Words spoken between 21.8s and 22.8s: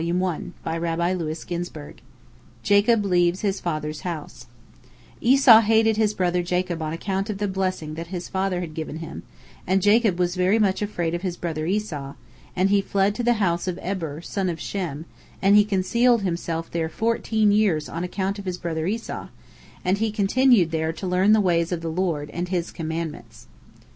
the Lord and His